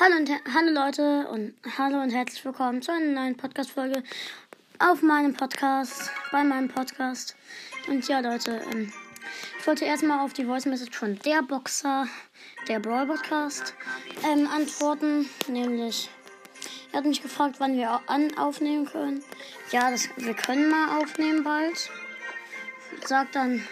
[0.00, 4.04] Hallo, und, hallo Leute und hallo und herzlich willkommen zu einer neuen Podcast-Folge
[4.78, 7.34] auf meinem Podcast, bei meinem Podcast.
[7.88, 8.92] Und ja, Leute, ähm,
[9.58, 12.06] ich wollte erstmal auf die Voice Message von der Boxer,
[12.68, 13.74] der Brawl Podcast,
[14.24, 15.28] ähm, antworten.
[15.48, 16.08] Nämlich,
[16.92, 19.24] er hat mich gefragt, wann wir an aufnehmen können.
[19.72, 21.90] Ja, das, wir können mal aufnehmen bald.
[23.04, 23.66] Sag dann,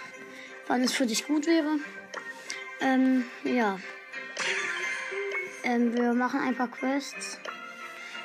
[0.67, 1.79] wann es für dich gut wäre.
[2.81, 3.79] Ähm, ja.
[5.67, 7.41] Ähm, wir machen ein paar Quests.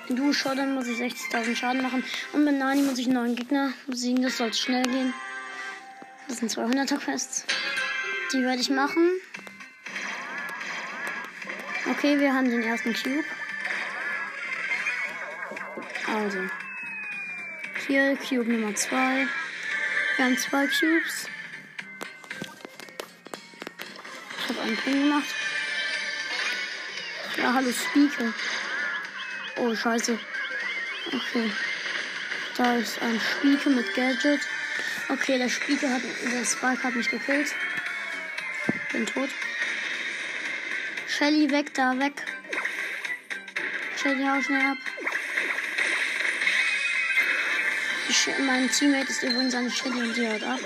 [0.07, 2.03] In Du Showdown muss ich 60.000 Schaden machen.
[2.33, 4.21] Und mit Nani muss ich einen neuen Gegner besiegen.
[4.21, 5.11] Das soll schnell gehen.
[6.27, 7.45] Das sind 200er Quests.
[8.31, 9.09] Die werde ich machen.
[11.89, 13.25] Okay, wir haben den ersten Cube.
[16.13, 16.37] Also.
[17.87, 19.27] Hier Cube Nummer 2.
[20.17, 21.27] Wir haben zwei Cubes.
[24.37, 25.50] Ich habe einen Pin gemacht.
[27.41, 28.31] Ja, hallo Speaker.
[29.55, 30.19] Oh, scheiße.
[31.07, 31.51] Okay.
[32.55, 34.41] Da ist ein Spieke mit Gadget.
[35.09, 37.55] Okay, der Spieke hat, der Spike hat mich gekillt.
[38.91, 39.29] Bin tot.
[41.07, 42.13] Shelly weg, da weg.
[43.99, 44.77] Shelly, hau schnell ab.
[48.07, 50.59] Ich, mein Teammate ist übrigens eine Shelly und die haut ab.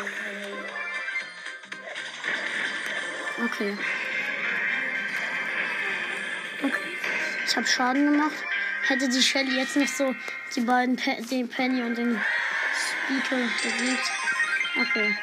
[3.45, 3.77] Okay.
[7.47, 8.35] Ich habe Schaden gemacht.
[8.87, 10.15] Hätte die Shelly jetzt nicht so
[10.55, 12.19] die beiden, Pe den Penny und den
[12.73, 14.11] Speaker besiegt.
[14.79, 15.15] Okay.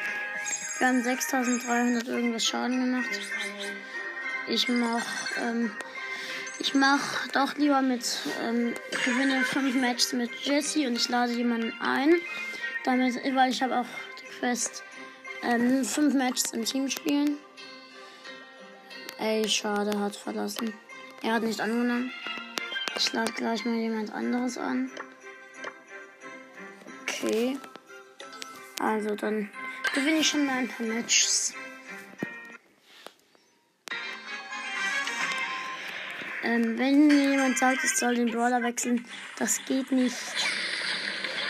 [0.79, 3.09] Wir haben 6300 irgendwas Schaden gemacht.
[4.47, 5.05] Ich mach,
[5.37, 5.71] ähm,
[6.59, 8.05] ich mach doch lieber mit,
[8.41, 8.73] ähm,
[9.05, 12.15] gewinne 5 Matches mit Jesse und ich lade jemanden ein.
[12.85, 13.85] Damit, weil ich habe auch
[14.19, 14.83] die Quest,
[15.43, 17.37] ähm, 5 Matches im Team spielen.
[19.19, 20.73] Ey, schade, hat verlassen.
[21.23, 22.11] Er hat nicht angenommen.
[22.97, 24.91] Ich lade gleich mal jemand anderes an.
[27.03, 27.57] Okay.
[28.79, 29.49] Also dann
[29.95, 31.53] gewinne ich schon mal ein paar Matches.
[36.43, 39.05] Ähm, wenn mir jemand sagt, ich soll den Brawler wechseln,
[39.39, 40.17] das geht nicht.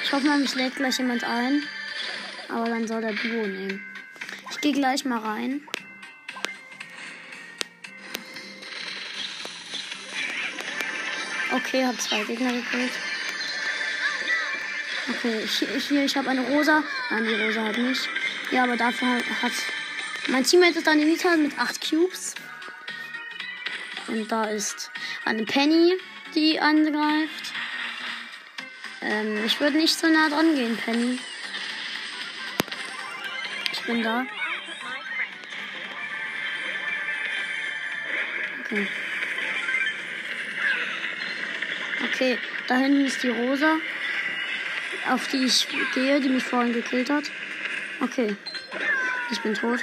[0.04, 1.64] Ich hoffe mal, mich lädt gleich jemand ein.
[2.48, 3.84] Aber dann soll der Duo nehmen.
[4.52, 5.68] Ich gehe gleich mal rein.
[11.54, 12.92] Okay, habe zwei Gegner gekillt.
[15.08, 16.84] Okay, hier, hier ich habe eine Rosa.
[17.12, 18.10] Nein, die Rosa hat nicht.
[18.50, 19.52] Ja, aber dafür hat,
[20.30, 22.34] mein Teammate ist in Nita mit 8 Cubes.
[24.08, 24.90] Und da ist
[25.26, 25.94] eine Penny,
[26.34, 27.54] die angreift.
[29.02, 31.20] Ähm, ich würde nicht so nah dran gehen, Penny.
[33.72, 34.26] Ich bin da.
[38.62, 38.88] Okay.
[42.14, 42.38] Okay,
[42.68, 43.78] da hinten ist die Rosa,
[45.10, 47.26] auf die ich gehe, die mich vorhin gekillt hat.
[48.02, 48.36] Okay,
[49.32, 49.80] ich bin tot.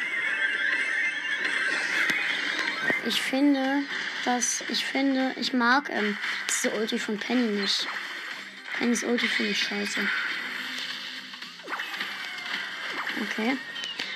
[3.07, 3.83] Ich finde,
[4.25, 6.17] dass ich finde, ich mag ähm,
[6.49, 7.89] diese Ulti von Penny nicht.
[8.79, 10.01] Pennys Ulti finde ich scheiße.
[13.23, 13.57] Okay.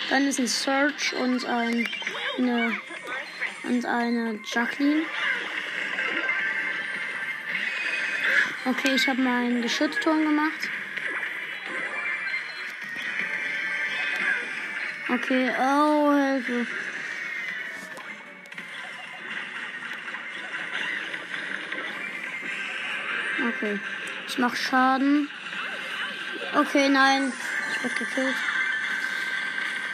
[0.08, 1.88] Dann ist ein Search und ein,
[2.38, 2.78] eine
[3.64, 5.02] und eine Jacqueline.
[8.66, 10.70] Okay, ich habe meinen Geschützturm gemacht.
[15.06, 16.66] Okay, oh, Hilfe.
[23.48, 23.78] Okay,
[24.26, 25.28] ich mache Schaden.
[26.54, 27.32] Okay, nein,
[27.70, 28.36] ich werde gekillt.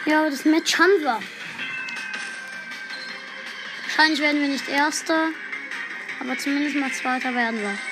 [0.04, 1.20] Ja, aber das Match haben wir.
[3.82, 5.30] Wahrscheinlich werden wir nicht Erster,
[6.20, 7.89] aber zumindest mal Zweiter werden wir.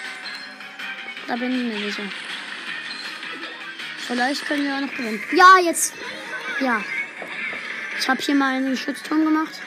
[1.29, 2.05] Da bin ich mir sicher.
[3.99, 5.23] Vielleicht können wir auch noch gewinnen.
[5.33, 5.93] Ja, jetzt.
[6.61, 6.83] Ja.
[7.99, 9.61] Ich habe hier mal einen Geschützturm gemacht.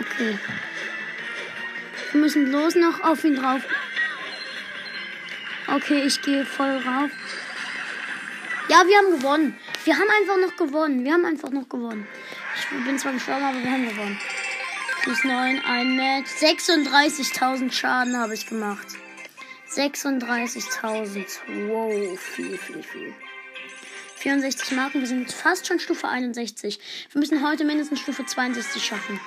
[0.00, 0.36] Okay.
[2.10, 3.62] Wir müssen los noch auf ihn drauf.
[5.68, 7.10] Okay, ich gehe voll rauf.
[8.68, 9.56] Ja, wir haben gewonnen.
[9.84, 11.04] Wir haben einfach noch gewonnen.
[11.04, 12.08] Wir haben einfach noch gewonnen.
[12.56, 14.18] Ich bin zwar gestorben, aber wir haben gewonnen.
[15.02, 16.30] Plus 9, ein Match.
[16.40, 18.88] 36.000 Schaden habe ich gemacht.
[19.70, 21.26] 36.000.
[21.68, 23.14] Wow, viel, viel, viel.
[24.16, 26.78] 64 Marken, wir sind fast schon Stufe 61.
[27.12, 29.20] Wir müssen heute mindestens Stufe 62 schaffen.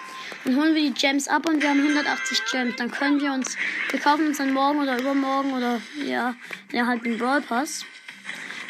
[0.43, 2.75] Dann holen wir die Gems ab und wir haben 180 Gems.
[2.75, 3.57] Dann können wir uns,
[3.89, 6.35] wir kaufen uns dann morgen oder übermorgen oder ja,
[6.71, 7.85] ja halt den Brawl Pass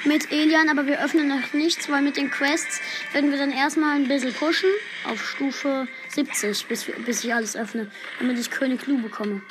[0.05, 2.79] mit Elian, aber wir öffnen noch nichts, weil mit den Quests
[3.13, 4.69] werden wir dann erstmal ein bisschen pushen
[5.05, 7.89] auf Stufe 70, bis, bis ich alles öffne,
[8.19, 9.41] damit ich König Lu bekomme.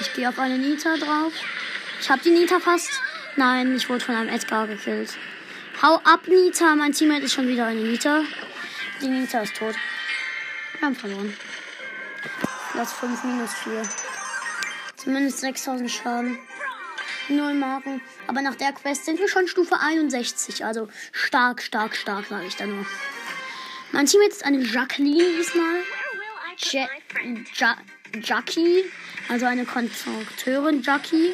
[0.00, 1.32] Ich gehe auf eine Nita drauf.
[2.00, 3.00] Ich habe die Nita fast.
[3.36, 5.16] Nein, ich wurde von einem Edgar gekillt.
[5.82, 6.74] Hau ab, Nita.
[6.74, 8.22] Mein Teammate ist schon wieder eine Nita.
[9.00, 9.74] Die Nita ist tot.
[10.78, 11.36] Wir haben verloren.
[12.72, 13.82] Platz 5 minus 4.
[14.96, 16.38] Zumindest 6000 Schaden.
[17.28, 18.00] Null Marken.
[18.26, 20.64] Aber nach der Quest sind wir schon Stufe 61.
[20.64, 22.84] Also stark, stark, stark, sage ich da nur.
[23.92, 25.82] Mein Teammate ist eine Jacqueline diesmal.
[26.72, 26.88] Ja
[27.56, 27.76] ja
[28.22, 28.84] Jackie.
[29.28, 31.32] Also eine Konstrukteurin Jackie.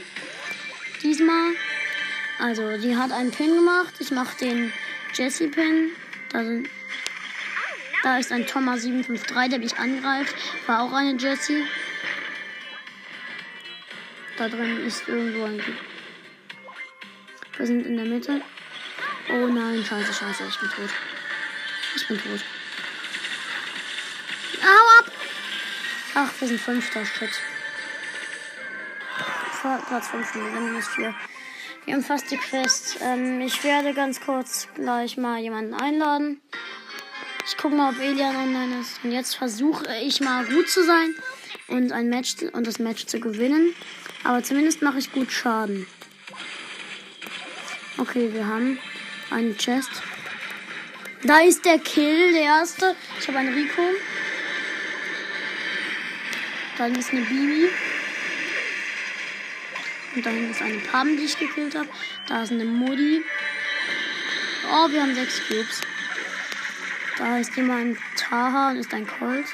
[1.03, 1.55] Diesmal.
[2.39, 3.95] Also, die hat einen Pin gemacht.
[3.99, 4.73] Ich mache den
[5.15, 5.91] Jesse-Pin.
[6.31, 6.43] Da,
[8.03, 10.35] da ist ein Thomas 753, der mich angreift.
[10.67, 11.65] War auch eine Jessie.
[14.37, 15.63] Da drin ist irgendwo ein.
[17.59, 18.41] Wir sind in der Mitte.
[19.29, 20.91] Oh nein, scheiße, scheiße, ich bin tot.
[21.95, 22.41] Ich bin tot.
[24.63, 25.13] Hau ab!
[26.15, 27.31] Ach, wir sind fünfter Shit.
[29.61, 31.15] Platz 5, minus 4.
[31.85, 32.99] Wir haben fast die Quest.
[33.03, 36.41] Ähm, ich werde ganz kurz gleich mal jemanden einladen.
[37.47, 39.05] Ich gucke mal, ob Elian online ist.
[39.05, 41.15] Und jetzt versuche ich mal gut zu sein
[41.69, 43.75] und ein Match und das Match zu gewinnen.
[44.25, 45.87] Aber zumindest mache ich gut Schaden.
[47.99, 48.79] Okay, wir haben
[49.31, 49.91] einen Chest.
[51.23, 52.97] Da ist der Kill, der erste.
[53.19, 53.83] Ich habe einen Rico.
[56.79, 57.69] Dann ist eine Bibi.
[60.15, 61.89] Und da hinten ist eine Pam, die ich gekillt habe.
[62.27, 63.23] Da ist eine Modi.
[64.73, 65.81] Oh, wir haben sechs Cubes.
[67.17, 69.47] Da ist jemand Taha und ist ein Colt.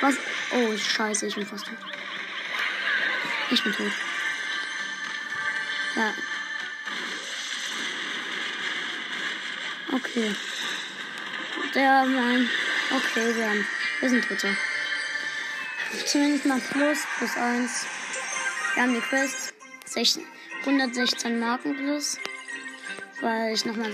[0.00, 0.16] Was?
[0.52, 1.78] Oh, scheiße, ich bin fast tot.
[3.50, 3.92] Ich bin tot.
[5.96, 6.14] Ja.
[9.92, 10.34] Okay.
[11.74, 12.48] Der, mein.
[12.90, 13.66] Okay, wir, haben,
[14.00, 14.56] wir sind Dritter.
[16.06, 17.86] Zumindest mal plus, plus 1.
[18.74, 19.52] Wir haben die Quest.
[19.84, 20.24] 16,
[20.60, 22.16] 116 Marken plus.
[23.20, 23.92] Weil ich nochmal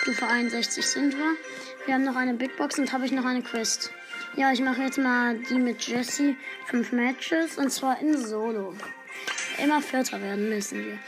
[0.00, 1.36] Stufe 61 sind wir.
[1.84, 3.92] Wir haben noch eine Big Box und habe ich noch eine Quest.
[4.36, 6.36] Ja, ich mache jetzt mal die mit Jesse.
[6.66, 8.74] Fünf Matches und zwar in Solo.
[9.62, 10.98] Immer Vierter werden müssen wir.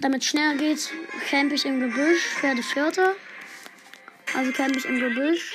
[0.00, 0.90] Damit schneller geht,
[1.30, 3.14] camp ich im Gebüsch, werde Vierter.
[4.34, 5.54] Also camp ich im Gebüsch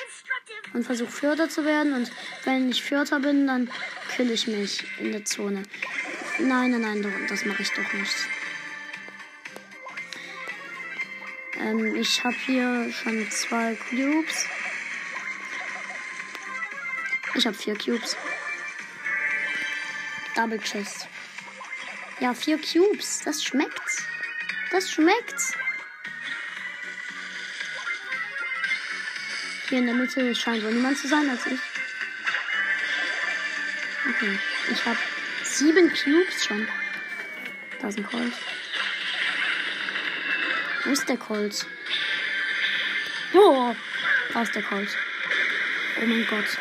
[0.72, 1.92] und versuche Vierter zu werden.
[1.92, 2.10] Und
[2.44, 3.70] wenn ich Vierter bin, dann
[4.14, 5.62] kill ich mich in der Zone.
[6.38, 8.16] Nein, nein, nein, das mache ich doch nicht.
[11.58, 14.46] Ähm, ich habe hier schon zwei Cubes.
[17.34, 18.16] Ich habe vier Cubes.
[20.34, 21.06] Double Chest.
[22.20, 23.20] Ja, vier Cubes.
[23.24, 24.06] Das schmeckt.
[24.70, 25.56] Das schmeckt.
[29.68, 31.60] Hier in der Mitte scheint wohl niemand zu sein als ich.
[34.10, 34.38] Okay.
[34.70, 34.98] Ich habe
[35.44, 36.68] sieben Cubes schon.
[37.80, 38.32] Da ist ein Colt.
[40.84, 41.66] Wo ist der Colt?
[43.34, 43.74] Oh,
[44.32, 44.88] da ist der Colt.
[46.00, 46.58] Oh mein Gott.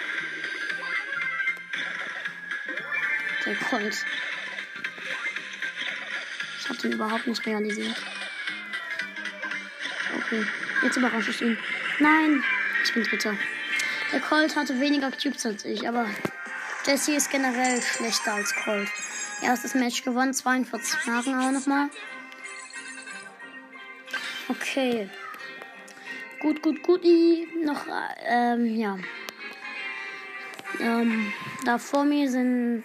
[3.45, 4.06] Der Colt.
[6.59, 7.97] Ich habe den überhaupt nicht realisiert.
[10.18, 10.45] Okay,
[10.83, 11.57] jetzt überrasche ich ihn.
[12.00, 12.44] Nein,
[12.83, 13.36] ich bin Dritter.
[14.11, 16.06] Der Colt hatte weniger Cubes als ich, aber
[16.85, 18.90] Jesse ist generell schlechter als Colt.
[19.42, 21.90] Erstes Match gewonnen, 42 Marken auch nochmal.
[24.47, 25.09] Okay.
[26.40, 27.04] Gut, gut, gut.
[27.64, 27.85] Noch,
[28.26, 28.97] ähm, ja.
[30.80, 31.31] Ähm,
[31.66, 32.83] da vor mir sind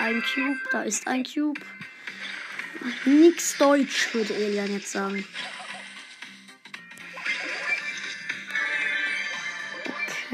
[0.00, 1.60] ein Cube, da ist ein Cube.
[3.04, 5.24] Nix Deutsch, würde Elian jetzt sagen.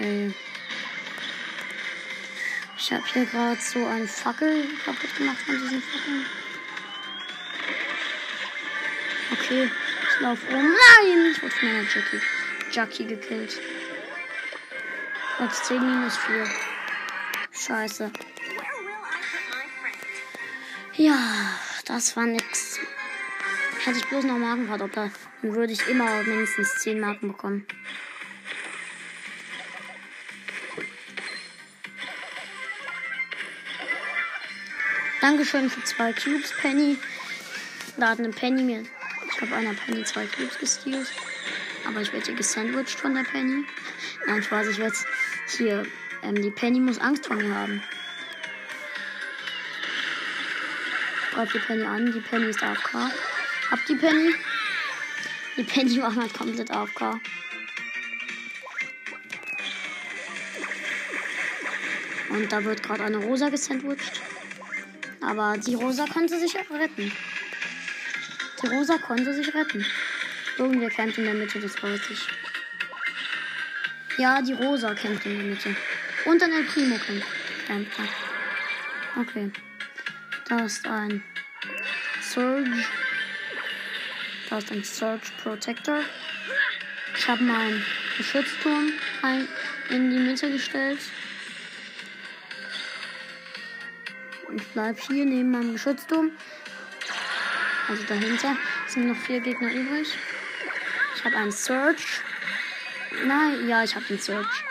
[0.03, 0.35] Okay.
[2.77, 6.27] Ich habe hier gerade so eine Fackel kaputt gemacht von diesen Fackeln.
[9.33, 10.61] Okay, ich laufe um.
[10.61, 12.21] Nein, ich wurde von einer Jackie,
[12.73, 13.61] Jackie gekillt.
[15.37, 16.51] Platz 10 minus 4.
[17.53, 18.11] Scheiße.
[20.95, 22.81] Ja, das war nix.
[23.85, 27.67] Hätte ich bloß noch Marken verdoppelt, dann würde ich immer mindestens 10 Marken bekommen.
[35.23, 36.99] Dankeschön für zwei Cubes, Penny.
[37.97, 38.83] Da hat eine Penny mir.
[39.33, 41.07] Ich habe einer Penny zwei Cubes gestealt.
[41.87, 43.65] Aber ich werde hier gesandwiched von der Penny.
[44.27, 44.97] Nein, Spaß, ich werde
[45.57, 45.87] hier.
[46.25, 47.81] Ähm, die Penny muss Angst vor mir haben.
[51.31, 52.13] Greif die Penny an.
[52.13, 52.93] Die Penny ist AFK.
[53.71, 54.35] Hab die Penny.
[55.57, 57.21] Die Penny macht halt komplett AFK.
[62.31, 64.21] Und da wird gerade eine Rosa gesandwiched.
[65.25, 67.13] Aber die Rosa konnte sich retten.
[68.63, 69.85] Die Rosa konnte sich retten.
[70.59, 72.27] Irgendwer kämpft in der Mitte, das weiß ich.
[74.19, 75.77] Ja, die Rosa kämpft in der Mitte.
[76.25, 77.27] Und dann El Primo kämpft.
[77.67, 78.01] kämpft.
[79.17, 79.51] Okay.
[80.49, 81.23] Da ist ein
[82.21, 82.85] Surge.
[84.51, 86.01] Da ist ein Surge Protector.
[87.17, 87.85] Ich habe meinen
[88.17, 88.93] Geschützturm
[89.91, 90.99] in die Mitte gestellt.
[94.55, 96.33] Ich bleib hier neben meinem Geschützturm.
[97.89, 98.57] Also dahinter
[98.87, 100.09] sind noch vier Gegner übrig.
[101.17, 102.21] Ich habe einen Search.
[103.25, 104.65] Nein, ja, ich habe den Search.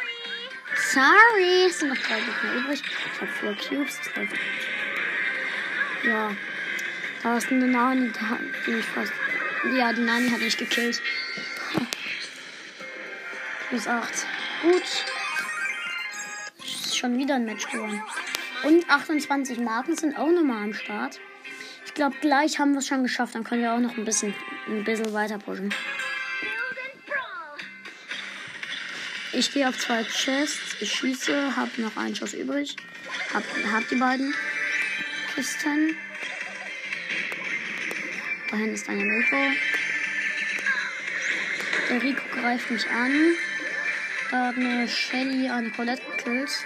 [0.93, 2.83] Sorry, es sind noch drei Gegner übrig.
[2.83, 4.00] Ich habe vier Cubes.
[6.03, 6.31] Ja,
[7.23, 8.11] da ist eine Nani,
[8.65, 9.13] die mich fast.
[9.75, 11.01] Ja, die Nani hat mich gekillt.
[13.69, 14.27] Plus 8.
[14.63, 15.05] Gut.
[16.93, 18.01] Schon wieder ein Match gewonnen.
[18.63, 21.20] Und 28 Marken sind auch nochmal am Start.
[21.86, 23.36] Ich glaube, gleich haben wir es schon geschafft.
[23.36, 24.34] Dann können wir auch noch ein bisschen,
[24.68, 25.74] ein bisschen weiter pushen.
[29.34, 30.82] Ich gehe auf zwei Chests.
[30.82, 32.75] Ich schieße, habe noch einen Schuss übrig.
[33.34, 34.34] Hab, hab die beiden
[35.34, 35.96] Kisten.
[38.50, 39.38] Dahin ist ein Rico.
[41.89, 43.34] Der Rico greift mich an.
[44.30, 46.65] Da hat eine Shelly eine Colette gekillt.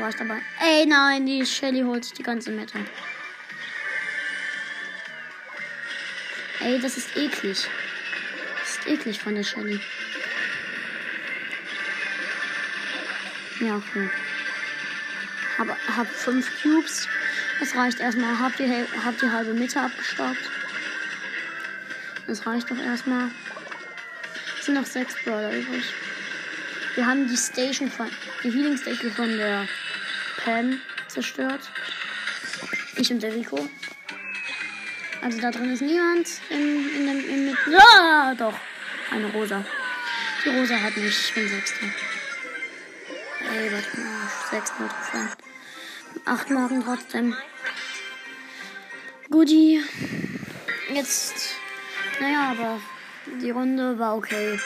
[0.00, 0.40] War ich dabei.
[0.60, 2.78] Ey, nein, die Shelly holt sich die ganze Mitte.
[6.60, 7.66] Ey, das ist eklig.
[8.60, 9.80] Das ist eklig von der Shelly.
[13.60, 14.08] Ja, okay.
[15.58, 17.08] Hab, hab fünf Cubes.
[17.58, 18.38] Das reicht erstmal.
[18.38, 18.70] Hab die,
[19.04, 20.50] hab die halbe Mitte abgestaubt.
[22.28, 23.30] Das reicht doch erstmal.
[24.60, 25.84] Es sind noch sechs Brawler übrig.
[26.94, 28.08] Wir haben die Station von,
[28.44, 29.66] die Healing Station von der
[30.48, 31.60] Pam zerstört.
[32.96, 33.68] Ich und der Rico.
[35.20, 37.56] Also da drin ist niemand in, in dem in, mit.
[37.78, 38.54] Ah, doch.
[39.10, 39.62] Eine Rosa.
[40.42, 41.06] Die Rosa hat mich.
[41.06, 41.86] Ich bin Sechster.
[43.52, 44.28] Ey, warte mal.
[44.50, 45.28] Sechster Trophäen.
[46.24, 47.36] Acht Marken trotzdem.
[49.28, 49.84] Goodie.
[50.94, 51.56] Jetzt.
[52.20, 52.80] Naja, aber
[53.42, 54.58] die Runde war okay.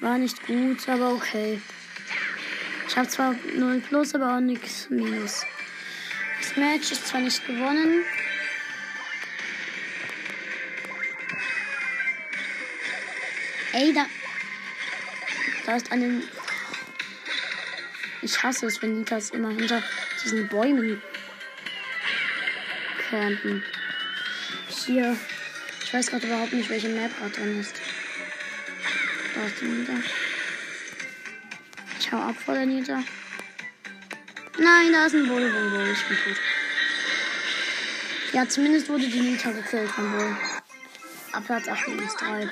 [0.00, 1.60] War nicht gut, aber okay.
[2.88, 5.44] Ich habe zwar 0 plus, aber auch nichts minus.
[6.40, 8.04] Das Match ist zwar nicht gewonnen.
[13.72, 14.06] Ey, da.
[15.66, 16.22] Da ist eine.
[18.22, 19.82] Ich hasse es, wenn Nikas immer hinter
[20.24, 21.02] diesen Bäumen
[23.10, 23.62] campen.
[24.68, 25.16] Hier.
[25.84, 27.74] Ich weiß gerade überhaupt nicht, welche Map gerade drin ist.
[29.34, 29.92] Da ist die Nita.
[32.16, 33.02] Hau ab vor der Nita.
[34.58, 35.90] Nein, da ist ein Bull, Bull, Bull.
[35.92, 36.42] Ich bin tot.
[38.32, 40.36] Ja, zumindest wurde die Nita gekillt von Bull.
[41.32, 42.48] Ab Platz 8 minus 3.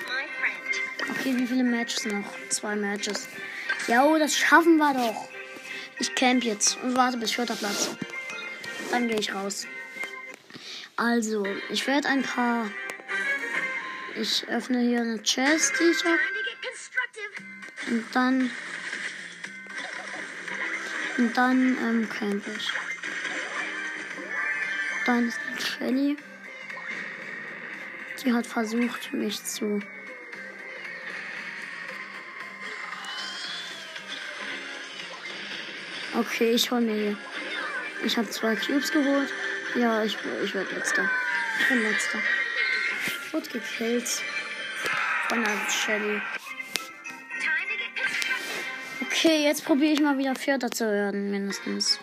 [1.10, 2.24] Okay, wie viele Matches noch?
[2.50, 3.26] Zwei Matches.
[3.86, 5.28] Ja, oh, das schaffen wir doch.
[5.98, 7.96] Ich camp jetzt und warte bis vierter Platz.
[8.90, 9.66] Dann gehe ich raus.
[10.96, 12.70] Also, ich werde ein paar.
[14.20, 16.18] Ich öffne hier eine Chest, die ich habe.
[17.86, 18.50] Und dann
[21.18, 22.72] und dann ähm, camp ich.
[25.06, 26.16] Dann ist die Shelly.
[28.22, 29.80] Die hat versucht, mich zu.
[36.16, 37.16] Okay, ich hol mir hier.
[38.04, 39.32] Ich habe zwei Cubes geholt.
[39.74, 41.08] Ja, ich, ich werde letzter.
[41.60, 42.18] Ich bin letzter.
[43.32, 44.22] Wurde gekillt.
[45.28, 46.22] Von der Shelly.
[49.06, 51.98] Okay, jetzt probiere ich mal wieder Vierter zu werden, mindestens.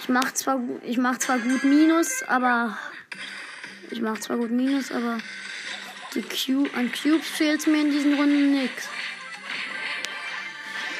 [0.00, 2.76] Ich mache zwar, ich mach zwar gut Minus, aber.
[3.90, 5.18] Ich mache zwar gut Minus, aber.
[6.14, 8.88] Die Q an Cubes fehlt mir in diesen Runden nix.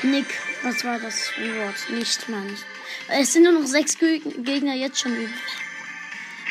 [0.02, 0.26] Nick,
[0.62, 1.90] was war das Wort?
[1.90, 2.60] Nicht, meine ich.
[3.08, 5.30] Es sind nur noch sechs Gegner jetzt schon übrig.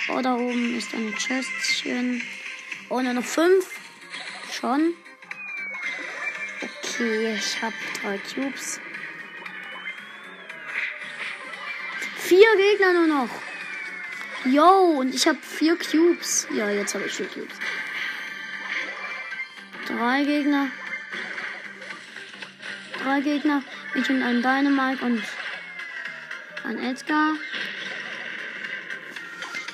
[0.10, 2.22] Oh, da oben ist ein Chestchen.
[2.90, 3.66] Oh, nur noch fünf.
[4.52, 4.94] Schon.
[6.96, 8.80] Okay, ich habe drei Cubes.
[12.16, 13.30] Vier Gegner nur noch.
[14.46, 16.48] Yo, und ich habe vier Cubes.
[16.54, 17.58] Ja, jetzt habe ich vier Cubes.
[19.88, 20.70] Drei Gegner.
[23.04, 23.62] Drei Gegner.
[23.96, 25.22] Ich und ein Dynamite und
[26.64, 27.34] ein Edgar.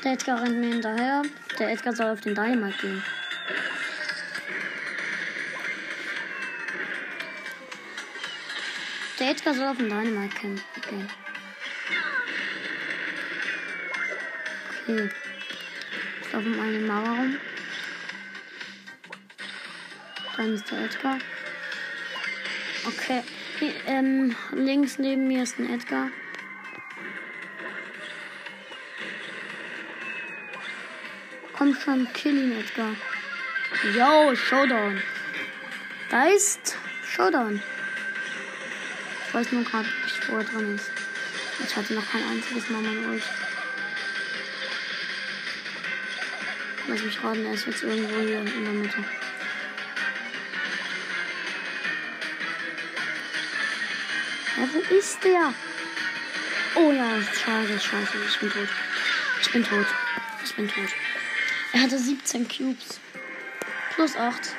[0.03, 1.21] Der Edgar rennt mir hinterher.
[1.59, 3.03] Der Edgar soll auf den Dynamite gehen.
[9.21, 10.59] Der Edgar soll auf den Dynamite gehen.
[14.87, 15.09] Okay.
[16.21, 17.37] Ich laufe um eine Mauer rum.
[20.35, 21.19] Dann ist der Edgar.
[22.87, 23.21] Okay.
[23.59, 26.07] Hier, ähm, links neben mir ist ein Edgar.
[31.55, 32.95] Komm schon, kill ihn, Edgar.
[33.95, 34.99] Yo, Showdown.
[36.09, 36.75] Da ist
[37.05, 37.61] Showdown.
[39.31, 40.91] Ich weiß nur gerade nicht, wo er drin ist.
[41.65, 43.23] Ich hatte noch kein einziges Mal mein Ult.
[46.85, 48.97] Lass mich raten, er ist jetzt irgendwo hier in der Mitte.
[54.57, 55.53] Ja, wo ist der?
[56.75, 58.69] Oh ja, scheiße, scheiße, ich bin tot.
[59.41, 59.87] Ich bin tot.
[60.43, 60.89] Ich bin tot.
[61.71, 62.99] Er hatte 17 Cubes.
[63.95, 64.55] Plus 8.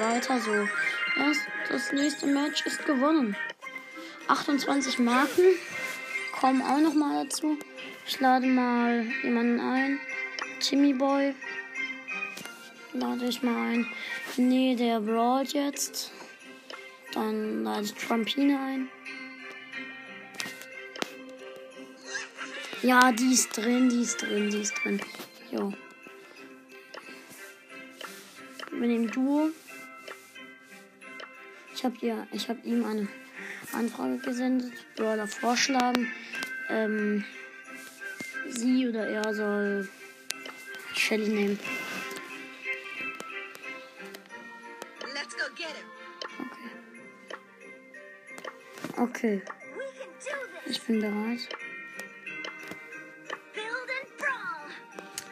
[0.00, 0.68] Weiter so.
[1.16, 3.36] Erst das nächste Match ist gewonnen.
[4.28, 5.44] 28 Marken
[6.32, 7.58] kommen auch noch mal dazu.
[8.06, 9.98] Ich lade mal jemanden ein.
[10.60, 11.34] Timmy Boy.
[12.92, 13.86] Lade ich mal ein.
[14.36, 16.12] Nee, der brawlt jetzt.
[17.14, 18.88] Dann lade ich Trampine ein.
[22.82, 25.00] Ja, die ist drin, die ist drin, die ist drin.
[25.50, 25.72] Jo.
[28.70, 29.48] Wir nehmen Duo.
[31.74, 33.08] Ich habe ja, ich habe ihm eine
[33.72, 34.72] Anfrage gesendet.
[34.96, 36.12] Brawler vorschlagen.
[36.68, 37.24] Ähm,
[38.48, 39.88] sie oder er soll
[40.94, 41.58] Shelly nehmen.
[45.14, 45.86] Let's go get him.
[48.96, 49.40] Okay.
[49.40, 49.42] Okay,
[50.66, 51.48] ich bin bereit.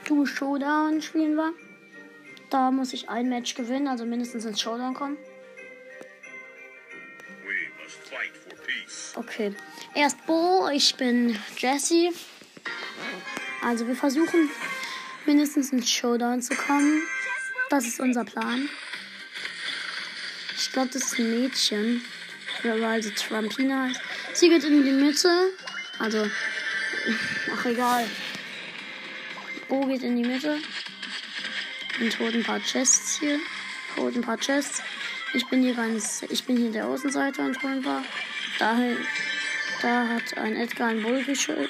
[0.05, 1.52] Du Showdown spielen wir.
[2.49, 5.19] Da muss ich ein Match gewinnen, also mindestens ins Showdown kommen.
[9.37, 9.55] Okay.
[9.94, 12.09] Erst Bo, ich bin Jesse.
[13.62, 14.49] Also wir versuchen
[15.27, 17.03] mindestens ins Showdown zu kommen.
[17.68, 18.66] Das ist unser Plan.
[20.57, 22.03] Ich glaube, das ist ein Mädchen.
[22.62, 24.01] Weil sie Trampina heißt.
[24.33, 25.51] Sie geht in die Mitte.
[25.99, 26.27] Also.
[27.53, 28.07] Ach egal.
[29.68, 30.59] Bo geht in die Mitte.
[32.01, 33.38] Und holt ein paar Chests hier.
[33.99, 34.83] Holt ein paar Chests.
[35.35, 36.25] Ich bin hier ganz.
[36.31, 38.03] Ich bin hier der Außenseiter und hol ein paar.
[38.59, 38.96] Dahin,
[39.82, 41.68] da hat ein Edgar ein Bull gescho-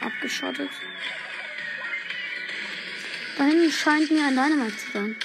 [0.00, 0.70] abgeschottet.
[3.36, 5.16] Da hinten scheint mir ein Dynamite zu sein.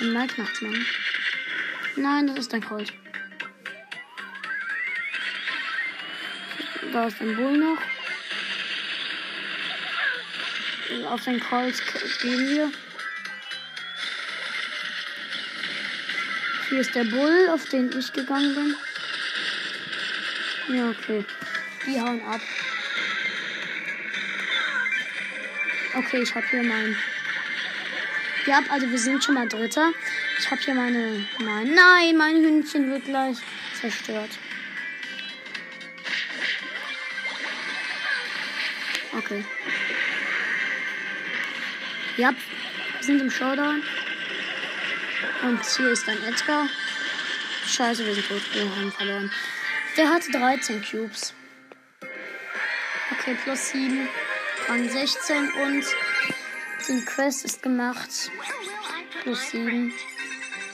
[0.00, 0.86] Ein Malknachtsmann.
[1.96, 2.92] Nein, das ist ein Colt.
[6.92, 7.78] Da ist ein Bull noch.
[11.10, 11.82] Auf den Colt
[12.22, 12.72] gehen wir.
[16.68, 18.74] Hier ist der Bull, auf den ich gegangen bin.
[20.68, 21.24] Ja, okay.
[21.86, 22.40] Die hauen ab.
[25.94, 26.96] Okay, ich habe hier mein.
[28.46, 29.92] Ja, also wir sind schon mal Dritter.
[30.38, 31.24] Ich habe hier meine.
[31.38, 33.36] Mein, nein, mein Hündchen wird gleich
[33.80, 34.30] zerstört.
[39.16, 39.44] Okay.
[42.16, 43.82] Ja, wir sind im Showdown.
[45.42, 46.68] Und hier ist ein Edgar.
[47.66, 48.42] Scheiße, wir sind tot.
[48.52, 49.30] Wir haben verloren.
[49.96, 51.32] Der hatte 13 Cubes.
[53.12, 54.06] Okay, plus 7.
[54.68, 55.84] Rang 16 und
[56.86, 58.30] die Quest ist gemacht.
[59.22, 59.92] Plus 7.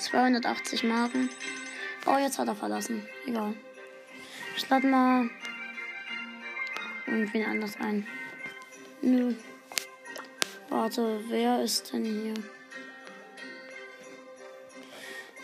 [0.00, 1.30] 280 Marken.
[2.04, 3.06] Oh, jetzt hat er verlassen.
[3.24, 3.54] Egal.
[4.56, 5.30] Ich lade mal
[7.06, 8.04] irgendwen anders ein.
[9.02, 9.34] Nö.
[10.68, 12.34] Warte, wer ist denn hier?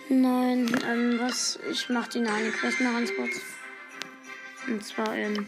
[0.08, 1.60] Nein, ähm, was?
[1.70, 3.57] Ich mach die eine Quest mal ganz kurz.
[4.68, 5.46] Und zwar in,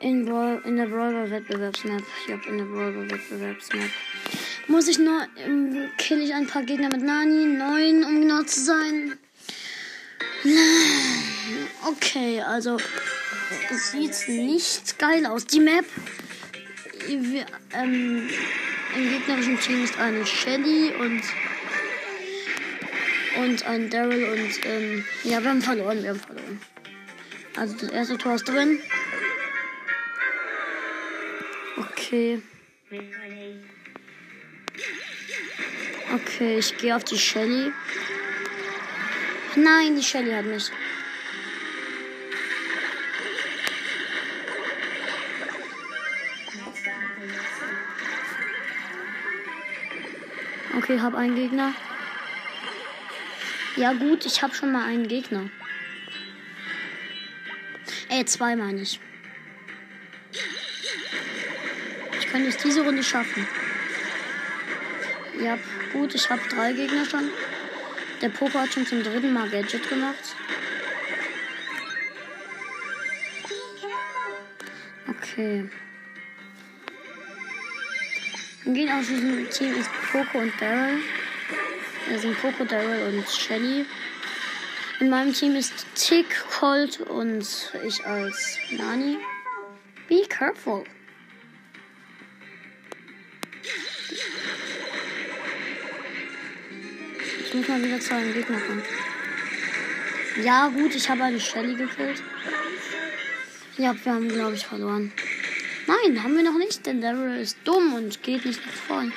[0.00, 2.02] in, Brawl, in der Brawler Wettbewerbsmap.
[2.26, 3.90] Ich hab in der Brawler Wettbewerbsmap.
[4.66, 7.46] Muss ich nur, ähm, kill ich ein paar Gegner mit Nani.
[7.46, 9.18] Neun, um genau zu sein.
[11.86, 12.76] Okay, also,
[13.70, 15.46] es sieht nicht geil aus.
[15.46, 15.86] Die Map,
[17.06, 18.28] wir, ähm,
[18.94, 21.22] im gegnerischen Team ist eine Shelly und
[23.42, 26.60] und ein Daryl und ähm, ja, wir haben verloren, wir haben verloren.
[27.58, 28.80] Also das erste Tor ist drin.
[31.76, 32.40] Okay.
[36.14, 37.72] Okay, ich gehe auf die Shelly.
[39.56, 40.70] Nein, die Shelly hat mich.
[50.76, 51.74] Okay, hab einen Gegner.
[53.74, 55.50] Ja gut, ich hab schon mal einen Gegner.
[58.18, 58.98] Ey, zwei meine ich.
[62.18, 63.46] Ich könnte es diese Runde schaffen.
[65.40, 65.56] Ja,
[65.92, 67.30] gut, ich habe drei Gegner schon.
[68.20, 70.34] Der Poker hat schon zum dritten Mal Gadget gemacht.
[75.06, 75.70] Okay.
[78.64, 80.98] Im Gegner aus diesem Team ist Poco und Daryl.
[82.10, 83.86] Das sind Poco, Daryl und Shelly.
[85.00, 86.26] In meinem Team ist Tick,
[86.58, 87.46] Colt und
[87.86, 89.18] ich als Nani.
[90.08, 90.82] Be careful.
[97.44, 98.82] Ich muss mal wieder zu einem Gegner kommen.
[100.42, 102.20] Ja, gut, ich habe eine Shelly gekillt.
[103.76, 105.12] Ja, wir haben, glaube ich, verloren.
[105.86, 109.12] Nein, haben wir noch nicht, denn Daryl ist dumm und geht nicht nach vorne.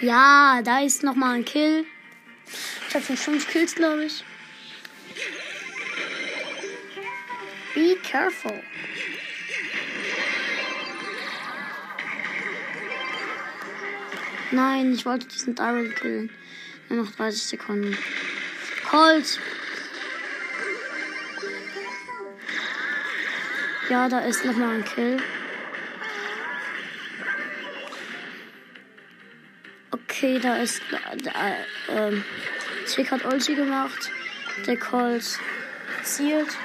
[0.00, 1.84] Ja, da ist noch mal ein Kill.
[2.88, 4.24] Ich habe schon fünf Kills, glaube ich.
[7.74, 8.62] Be careful.
[14.52, 16.30] Nein, ich wollte diesen Daryl killen.
[16.88, 17.98] Nur noch 30 Sekunden.
[18.88, 19.40] Colt!
[23.90, 25.20] Ja, da ist noch mal ein Kill.
[30.18, 30.82] Okay, da ist.
[31.22, 31.30] Da,
[31.90, 32.24] ähm,
[32.88, 34.10] Tick hat Ulti gemacht.
[34.66, 35.38] Der Colt
[36.02, 36.56] zielt.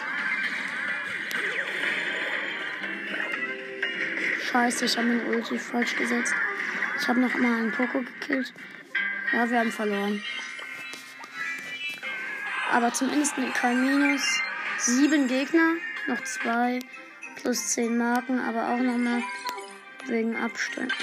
[4.49, 6.33] Scheiße, ich habe mein Ulti falsch gesetzt.
[6.99, 8.51] Ich habe noch mal einen Poco gekillt.
[9.31, 10.23] Ja, wir haben verloren.
[12.71, 14.41] Aber zumindest kein Minus.
[14.79, 15.75] Sieben Gegner,
[16.07, 16.79] noch zwei
[17.35, 19.21] plus zehn Marken, aber auch noch mal
[20.07, 20.93] wegen Abstand,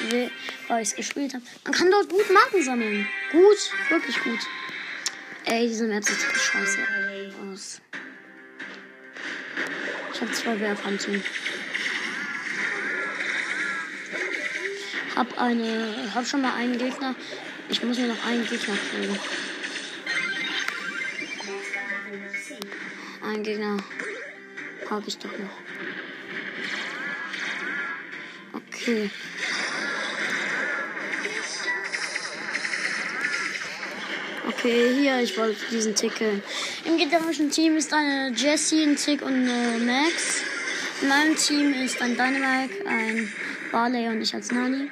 [0.68, 1.44] weil ich es gespielt habe.
[1.64, 3.06] Man kann dort gut Marken sammeln.
[3.32, 4.40] Gut, wirklich gut.
[5.44, 6.78] Ey, diese Map sieht scheiße
[7.50, 7.80] aus.
[10.12, 11.22] Ich habe zwei Werfhandschuhe.
[15.16, 17.14] Hab eine, hab schon mal einen Gegner.
[17.68, 19.18] Ich muss mir noch einen Gegner kriegen.
[23.22, 23.76] Einen Gegner
[24.90, 25.69] habe ich doch noch.
[28.90, 29.11] Okay.
[34.48, 36.42] Okay, hier, ich wollte diesen Ticket.
[36.85, 40.42] Im gegnerischen Team ist eine Jessie, ein Tick und eine Max.
[41.00, 43.33] In meinem Team ist ein Dynamite, ein
[43.70, 44.90] Barley und ich als Nani.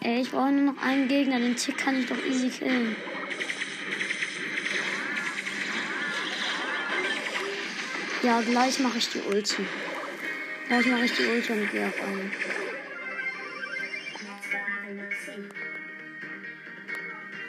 [0.00, 1.38] Ey, ich brauche nur noch einen Gegner.
[1.38, 2.94] Den Tick kann ich doch easy killen.
[8.22, 9.66] Ja, gleich mache ich die Ulti.
[10.68, 12.32] Gleich mache ich die Ulti und gehe auf einen.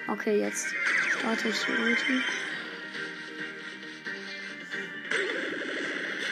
[0.07, 0.67] Okay, jetzt
[1.11, 2.21] starte ich die Ulti.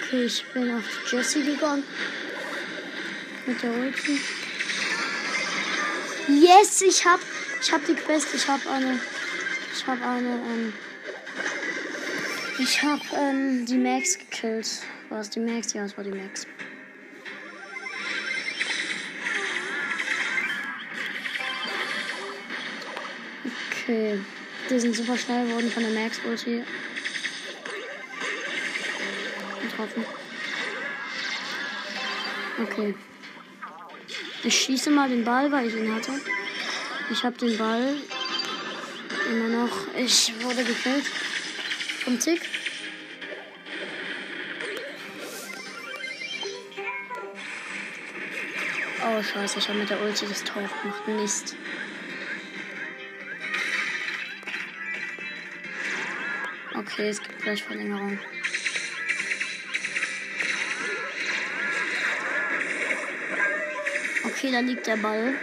[0.04, 1.84] Okay, ich bin auf Jessie gegangen.
[3.46, 4.20] Mit der Ulti.
[6.28, 7.20] Yes, ich hab,
[7.62, 8.34] ich hab die Quest.
[8.34, 9.00] Ich hab eine,
[9.72, 10.74] ich hab eine, ähm,
[12.62, 14.84] ich hab ähm, die Max gekillt.
[15.10, 15.74] War es die Max?
[15.74, 16.46] Ja, es war die Max.
[23.72, 24.20] Okay.
[24.70, 26.64] Die sind super schnell geworden von der Max Ulti.
[29.62, 30.06] Getroffen.
[32.62, 32.96] Okay.
[34.44, 36.12] Ich schieße mal den Ball, weil ich ihn hatte.
[37.12, 37.96] Ich habe den Ball.
[39.30, 39.96] Immer noch.
[39.98, 41.06] Ich wurde gekillt.
[42.04, 42.51] Vom Tick.
[49.14, 49.60] Oh, scheiße.
[49.60, 51.08] Ich habe mit der Ulti das Tor gemacht.
[51.08, 51.56] Mist.
[56.74, 58.18] Okay, es gibt gleich Verlängerung.
[64.24, 65.34] Okay, da liegt der Ball.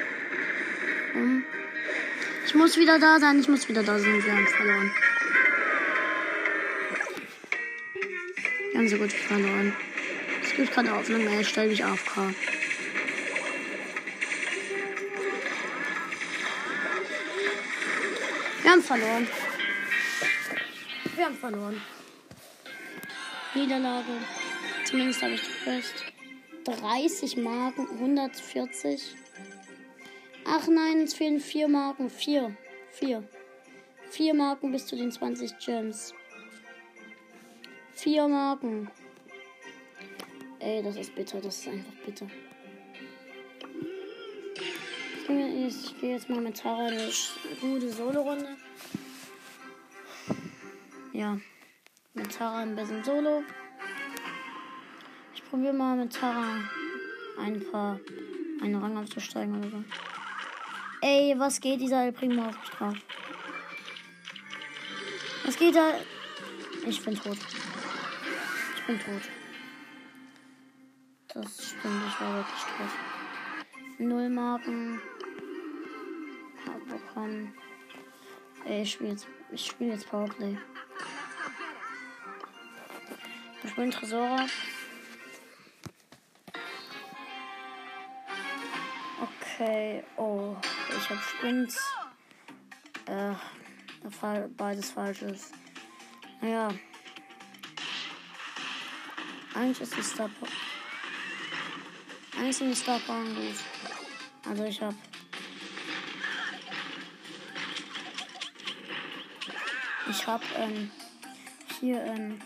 [1.15, 1.45] Um.
[2.47, 4.25] Ich muss wieder da sein, ich muss wieder da sein.
[4.25, 4.91] Wir haben verloren.
[8.71, 9.77] Wir haben so gut verloren.
[10.43, 12.35] Es gibt Hoffnung mehr, ich stelle mich AFK.
[18.69, 19.27] Wir haben verloren.
[21.17, 21.81] Wir haben verloren.
[23.55, 24.13] Niederlage.
[24.85, 26.05] Zumindest habe ich die Quest.
[26.65, 29.15] 30 Marken, 140.
[30.45, 32.11] Ach nein, es fehlen 4 Marken.
[32.11, 32.55] 4.
[32.91, 33.25] 4.
[34.11, 36.13] Vier Marken bis zu den 20 Gems.
[37.95, 38.91] Vier Marken.
[40.59, 42.27] Ey, das ist bitter, das ist einfach bitter.
[45.29, 47.13] Jetzt, ich gehe jetzt mal mit Tara eine
[47.61, 48.57] gute Solo-Runde.
[51.13, 51.39] Ja,
[52.15, 53.43] mit Tara ein bisschen Solo.
[55.35, 56.57] Ich probiere mal mit Tara
[57.39, 58.01] ein paar,
[58.63, 59.85] einen Rang aufzusteigen oder so.
[61.03, 62.97] Ey, was geht dieser El Primo auf mich drauf?
[65.45, 65.91] Was geht da?
[66.87, 67.37] Ich bin tot.
[68.77, 69.23] Ich bin tot.
[71.35, 73.99] Das stimmt, ich war wirklich tot.
[73.99, 75.01] Null Marken.
[77.19, 77.53] Hab.
[78.65, 80.57] Ey, ich spiele jetzt, ich spiele jetzt Powerplay.
[83.65, 84.47] Ich bin Tresora.
[89.21, 90.55] Okay, oh,
[90.97, 91.93] ich habe Sprints.
[93.07, 93.35] Äh,
[94.57, 95.51] beides falsches.
[96.41, 96.69] Naja.
[99.55, 100.31] Eigentlich ist die Star
[102.37, 103.01] Eigentlich sind die Star
[103.35, 103.57] gut.
[104.49, 104.95] Also ich hab.
[110.11, 110.91] Ich hab ähm,
[111.79, 112.41] hier ähm,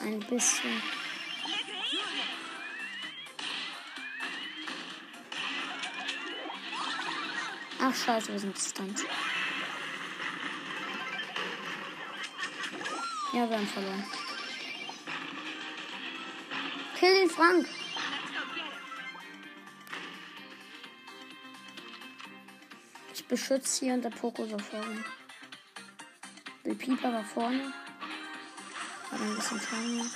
[0.00, 0.82] ein bisschen.
[7.78, 9.04] Ach scheiße, wir sind Distanz.
[13.34, 14.04] Ja, wir haben verloren.
[16.98, 17.66] Kill den Frank.
[23.12, 24.58] Ich beschütze hier und der Poko so
[26.64, 27.72] Der Pieper war vorne.
[29.10, 30.10] Hat ein bisschen Schaden.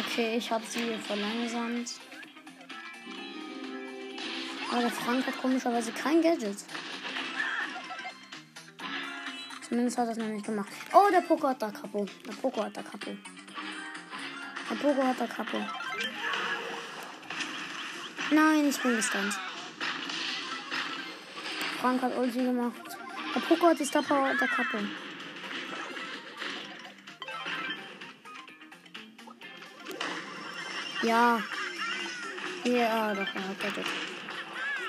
[0.00, 1.92] Okay, ich habe sie verlangsamt.
[4.70, 6.58] Aber der Frank hat komischerweise kein Gadget.
[9.66, 10.70] Zumindest hat er es noch nicht gemacht.
[10.92, 12.06] Oh, der Poco hat da Kapo.
[12.26, 13.16] Der Poco hat da Kapo.
[14.68, 15.58] Der Poco hat da Kapo.
[18.32, 19.34] Nein, ich bin gestunt.
[21.78, 22.80] Frank hat Ulti gemacht.
[23.34, 24.78] Der Poco hat die Star Power der Kapo.
[31.02, 31.42] Ja.
[32.64, 33.86] Ja, doch, er hat Gadget.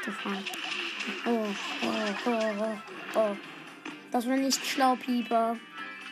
[0.06, 0.46] Der Frank.
[1.26, 1.48] Oh,
[1.82, 3.38] oh, oh, oh, oh.
[4.12, 5.58] Das war nicht schlau, Pieper.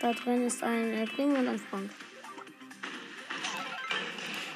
[0.02, 1.92] Da drin ist ein El Primo und ein Frank.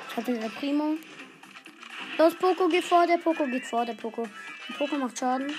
[0.10, 0.98] Ich hab den El Primo.
[2.18, 4.28] Los, Poco geht vor, der Poco geht vor, der Poco.
[4.70, 5.54] Der Poco macht Schaden.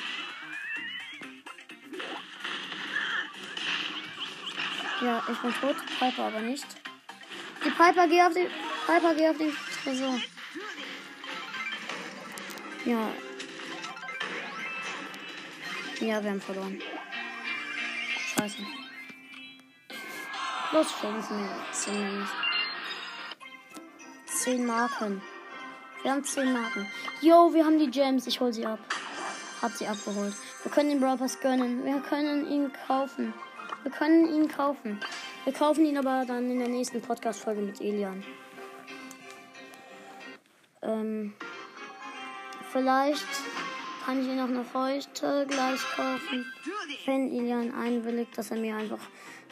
[5.03, 5.77] Ja, ich bin tot.
[5.99, 6.66] Piper aber nicht.
[7.62, 8.47] Die Piper geht auf den.
[8.87, 10.19] Piper geht auf den Tresor.
[12.87, 13.12] Ja.
[16.01, 16.81] Ja, wir haben verloren.
[18.35, 18.59] Scheiße.
[20.73, 22.29] Los, schenken mir 10
[24.27, 25.21] 10 Marken.
[26.07, 26.87] Wir haben 10 Marken.
[27.21, 28.29] Yo, wir haben die Gems.
[28.29, 28.79] Ich hol sie ab.
[29.61, 30.35] Hab sie abgeholt.
[30.62, 31.85] Wir können den Brawl Pass gönnen.
[31.85, 33.35] Wir können ihn kaufen.
[33.83, 35.01] Wir können ihn kaufen.
[35.42, 38.23] Wir kaufen ihn aber dann in der nächsten Podcast-Folge mit Elian.
[40.83, 41.35] Ähm,
[42.71, 43.27] vielleicht
[44.05, 46.47] kann ich ihn auch noch heute gleich kaufen,
[47.05, 49.01] wenn Elian einwilligt, dass er mir einfach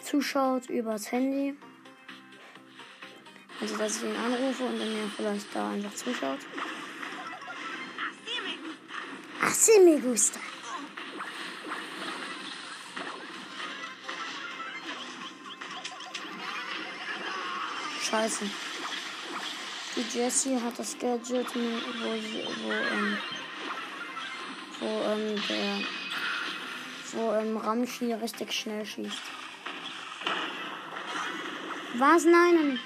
[0.05, 1.57] zuschaut übers Handy.
[3.61, 6.41] Also, dass ich ihn anrufe und er mir vielleicht da einfach zuschaut.
[9.41, 10.41] Así me gusta.
[18.03, 18.51] Scheiße.
[19.97, 23.19] Die Jessie hat das Gadget, wo, wo, ähm,
[24.81, 25.79] wo ähm, der,
[27.13, 29.23] wo ähm, Ramschi richtig schnell schießt.
[31.95, 32.25] Was?
[32.25, 32.81] Nein.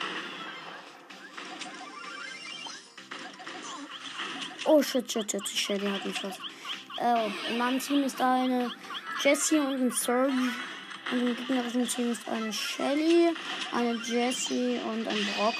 [4.70, 6.40] Oh shit, shit, shit, shit, die hat mich fast.
[7.00, 8.70] Oh, in meinem Team ist eine
[9.24, 10.31] Jessie und ein Surge.
[11.11, 13.31] Und im gegnerischen Team ist eine Shelly,
[13.72, 15.54] eine Jessie und ein Brock.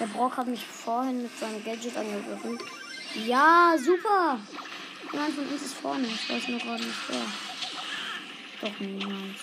[0.00, 2.58] Der Brock hat mich vorhin mit seinem Gadget angegriffen.
[3.26, 4.40] Ja, super!
[5.12, 6.06] Jemand von uns ist vorne.
[6.06, 7.26] Ich weiß nur gerade nicht wer.
[8.62, 9.36] Doch niemand.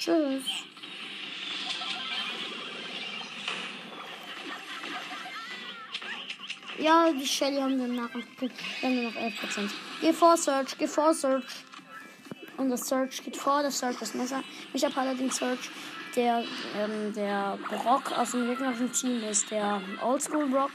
[0.00, 0.42] Tschüss.
[6.78, 8.54] Ja, die Shelly haben wir nachgekriegt.
[8.80, 9.70] Wir noch 11%.
[10.00, 10.78] Geh vor, Search.
[10.78, 11.44] Geh vor, Search.
[12.56, 13.62] Und das Search geht vor.
[13.64, 14.44] Das Search ist Messer.
[14.72, 15.70] Ich habe allerdings Search.
[16.14, 16.44] Der,
[16.76, 20.70] ähm, der Brock aus dem gegnerischen Team ist der Oldschool Brock.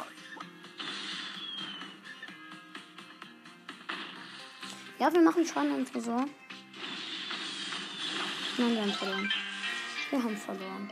[4.99, 6.25] Ja, wir machen Schaden im Tresor.
[8.57, 9.33] Nein, wir haben verloren.
[10.09, 10.91] Wir haben verloren.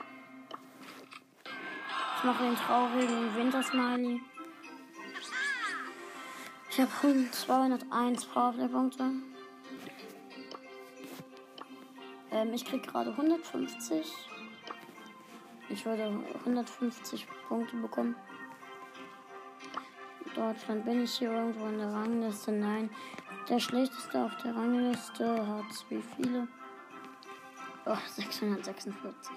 [2.17, 4.21] Ich mache den traurigen Wintersmiley.
[6.71, 6.89] Ich habe
[7.29, 9.11] 201 Powerplay-Punkte.
[12.31, 14.09] Ähm, ich krieg gerade 150.
[15.67, 18.15] Ich würde 150 Punkte bekommen.
[20.33, 22.53] Deutschland bin ich hier irgendwo in der Rangliste?
[22.53, 22.89] Nein.
[23.49, 26.47] Der schlechteste auf der Rangliste hat wie viele?
[27.85, 29.29] Oh, 646.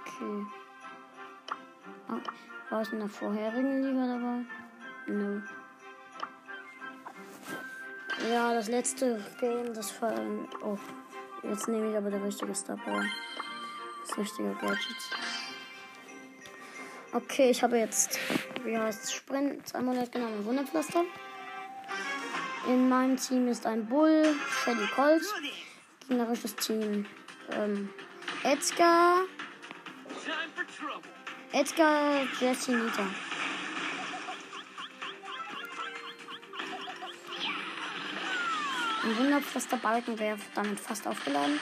[0.00, 0.46] Okay.
[2.08, 4.44] Oh, war ich in der vorherigen Liga dabei?
[5.06, 5.40] Nö.
[8.32, 10.12] Ja, das letzte Game, das war.
[10.60, 10.76] Oh,
[11.44, 13.04] jetzt nehme ich aber der richtige Star Power.
[14.08, 14.96] Das richtige Gadget.
[17.12, 18.18] Okay, ich habe jetzt,
[18.64, 21.04] wie heißt es, Sprint, Amulett genommen, Wunderpflaster.
[22.66, 24.34] In meinem Team ist ein Bull,
[24.64, 25.22] Shelly Colt,
[26.00, 27.06] gegnerisches Team,
[27.52, 27.88] ähm,
[28.42, 29.20] Edgar.
[31.56, 33.06] Edgar, Jesse, Nita.
[39.04, 41.60] Ein Wunderpflaster Balken wäre damit fast aufgeladen.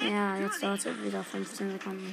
[0.00, 2.12] Ja, jetzt dauert es wieder 15 Sekunden.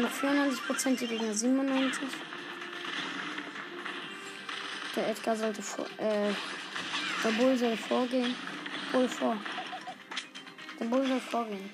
[0.00, 2.08] Noch 94% die Gegner 97.
[4.96, 6.32] Der Edgar sollte vor, äh,
[7.22, 8.34] der Bull soll vorgehen.
[8.92, 9.36] Bull vor.
[10.78, 11.70] Der Bull soll vorgehen.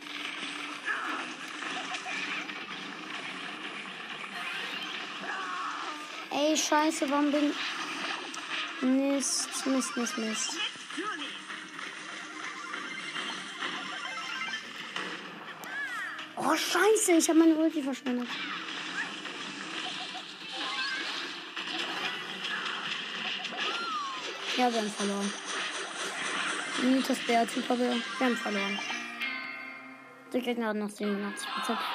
[6.32, 7.54] Ey, scheiße, warum bin...
[8.80, 10.50] Mist, Mist, Mist, Mist.
[16.48, 18.28] Oh, scheiße, ich habe meine Ulti verschwendet.
[24.56, 25.32] Ja, wir haben verloren.
[26.84, 27.94] Nitas Bär, super Bär.
[28.18, 28.78] Wir haben verloren.
[30.32, 31.02] Der Gegner hat noch 87%.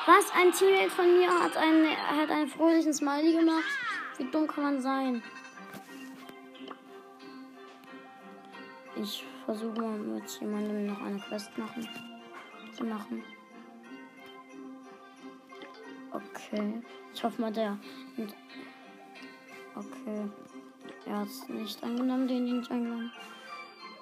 [0.06, 0.32] Was?
[0.36, 3.64] Ein Teammate von mir hat einen, hat einen fröhlichen Smiley gemacht?
[4.18, 5.24] Wie dumm kann man sein?
[9.02, 11.88] Ich versuche mal mit jemandem noch eine Quest machen,
[12.76, 13.24] zu machen.
[16.12, 16.82] Okay.
[17.14, 17.78] Ich hoffe mal, der.
[19.76, 20.30] Okay.
[21.06, 23.12] Er hat es nicht angenommen, den nicht angenommen.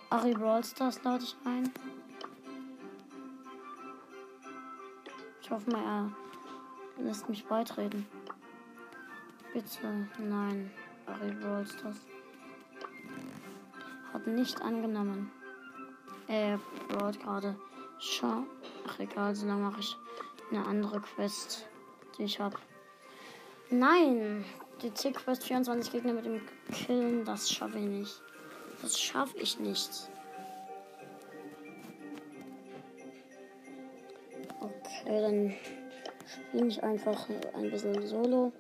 [0.10, 1.72] Ari Brawl Stars lade ich ein.
[5.42, 8.06] Ich hoffe mal, er lässt mich beitreten.
[9.54, 10.72] Bitte, nein.
[11.06, 11.98] Ari Brawl Stars.
[14.14, 15.32] Hat nicht angenommen.
[16.28, 17.56] Er braut gerade.
[18.00, 18.44] Schau.
[18.88, 19.98] Ach egal, solange mache ich
[20.52, 21.68] eine andere Quest,
[22.20, 22.58] die ich habe.
[23.70, 24.46] Nein!
[24.82, 28.22] Die C-Quest 24 Gegner mit dem Killen, das schaffe ich nicht.
[28.82, 30.10] Das schaffe ich nicht.
[34.62, 35.54] Okay, dann
[36.26, 38.54] spiele ich einfach ein bisschen Solo.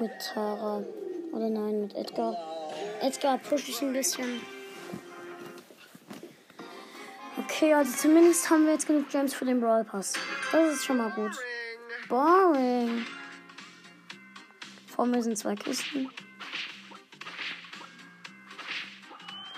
[0.00, 0.82] Mit Tara.
[1.32, 2.36] Oder nein, mit Edgar.
[3.00, 4.40] Edgar pushe ich ein bisschen.
[7.62, 10.14] Okay, also zumindest haben wir jetzt genug Gems für den Brawl Pass.
[10.50, 11.30] Das ist schon mal gut.
[12.08, 13.06] Boring.
[14.88, 16.10] Vor mir sind zwei Kisten.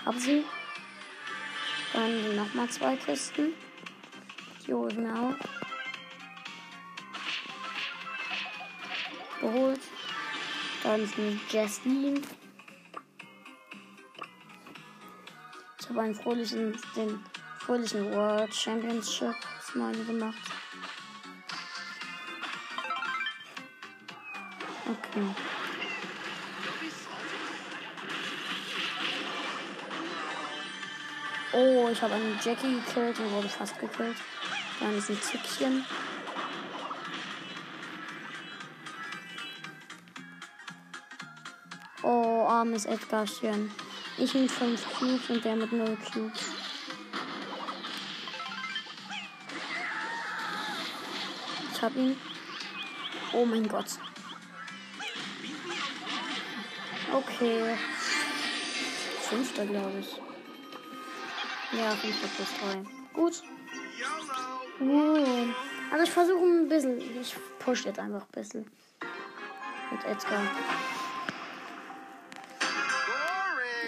[0.05, 0.45] Hab sie.
[1.93, 3.55] Dann nochmal zwei Kisten.
[4.67, 5.33] Die hole ich mir auch.
[9.41, 9.81] Geholt.
[10.83, 12.21] Dann ist eine Jessie.
[15.79, 17.19] Ich habe einen fröhlichen, den
[17.65, 20.37] fröhlichen World Championship Smiley gemacht.
[24.85, 25.25] Okay.
[31.53, 34.17] Oh, ich habe einen Jackie gekillt und wurde fast gekillt.
[34.79, 35.83] Dann ist ein Zickchen.
[42.03, 43.71] Oh, armes Edgarchen.
[44.19, 46.64] Ich mit 5 Cubes und der mit 0 Cubes.
[51.75, 52.15] Ich hab ihn.
[53.33, 53.99] Oh mein Gott.
[57.11, 57.75] Okay.
[59.19, 60.07] Fünfter, glaube ich.
[61.77, 62.83] Ja, 5 plus 3.
[63.13, 63.43] Gut.
[64.79, 65.53] Uh.
[65.91, 66.97] Also ich versuche ein bisschen.
[67.21, 68.65] Ich push jetzt einfach ein bisschen.
[69.91, 70.43] Mit Edgar.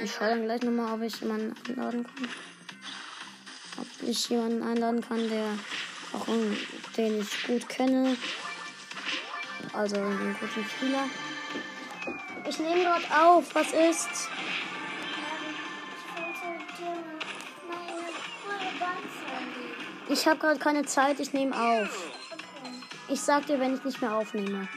[0.03, 2.27] Ich schaue dann gleich nochmal, ob ich jemanden einladen kann.
[3.79, 5.57] Ob ich jemanden einladen kann, der
[6.13, 6.27] auch
[6.97, 8.17] den ich gut kenne.
[9.73, 11.03] Also einen guten Spieler.
[12.47, 13.53] Ich nehme gerade auf.
[13.53, 14.29] Was ist?
[20.09, 21.19] Ich habe gerade keine Zeit.
[21.19, 22.11] Ich nehme auf.
[23.09, 24.67] Ich sag dir, wenn ich nicht mehr aufnehme.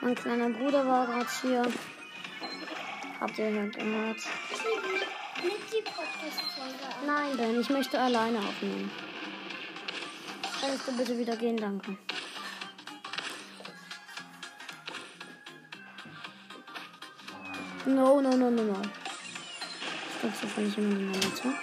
[0.00, 1.62] Mein kleiner Bruder war gerade hier.
[3.20, 4.18] Habt ihr gehört?
[7.06, 8.90] Nein, Ben, ich möchte alleine aufnehmen.
[10.60, 11.96] Kannst du bitte wieder gehen, danke.
[17.86, 18.82] No, no, no, no, no.
[20.22, 21.54] Ist das nicht jemand in der Mitte?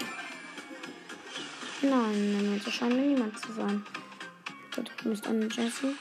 [1.84, 3.86] Nein, Mitte scheint mir niemand zu sein.
[4.76, 5.96] Da drüben ist eine Jessie.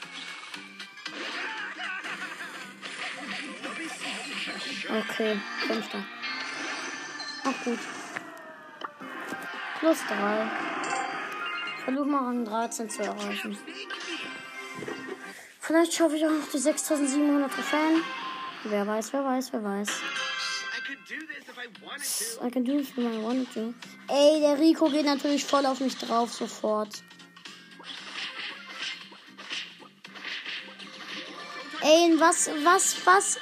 [4.89, 6.03] Okay, fünfter.
[7.43, 7.79] Ach gut.
[9.79, 10.76] Plus drei.
[11.87, 13.57] Versuch mal Rang 13 zu erreichen.
[15.61, 18.03] Vielleicht schaffe ich auch noch die 6700 Trophäen.
[18.65, 19.89] Wer weiß, wer weiß, wer weiß.
[22.43, 23.73] I can do this if I wanted to.
[24.09, 26.89] Ey, der Rico geht natürlich voll auf mich drauf sofort.
[31.83, 33.39] Ey, was, was, was?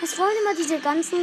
[0.00, 1.18] Was wollen immer diese ganzen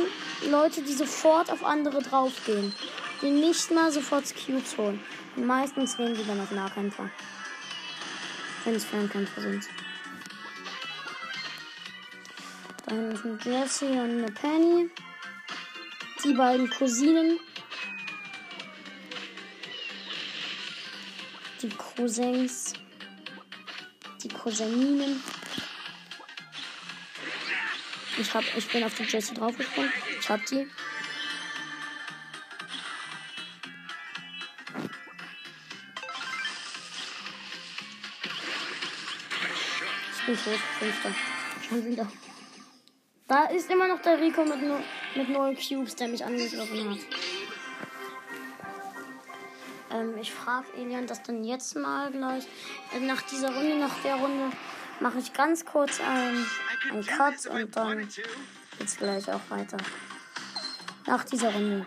[0.52, 2.76] Leute, die sofort auf andere draufgehen?
[3.24, 5.04] Die nicht mal sofort Cubes holen.
[5.36, 7.10] Meistens gehen die dann auf Nahkämpfer.
[8.64, 9.68] Wenn es Fernkämpfer sind.
[12.86, 14.90] Dann ist ein Jessie und eine Penny.
[16.24, 17.40] Die beiden Cousinen.
[21.62, 22.74] Die Cousins.
[24.24, 25.22] Die Cousininen.
[28.18, 29.92] Ich, hab, ich bin auf die Jessie draufgesprungen.
[30.20, 30.68] Ich hab die.
[40.36, 40.60] Ich tot.
[40.80, 41.12] Fünfter.
[41.68, 42.06] Schon wieder.
[43.28, 44.78] Da ist immer noch der Rico mit, no,
[45.16, 46.98] mit neun Cubes, der mich angegriffen hat.
[49.92, 52.44] Ähm, ich frage Elian das dann jetzt mal gleich.
[52.94, 54.52] Äh, Nach dieser Runde, nach der Runde,
[55.00, 56.46] mache ich ganz kurz einen,
[56.82, 58.10] could einen Cut und dann
[58.78, 59.78] geht's gleich auch weiter.
[61.08, 61.86] Nach dieser Runde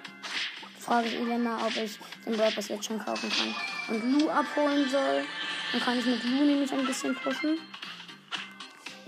[0.80, 3.54] frage ich Elian mal, ob ich den Brawl jetzt schon kaufen kann
[3.94, 5.24] und Lu abholen soll.
[5.72, 7.58] Dann kann ich mit Lu nämlich ein bisschen pushen.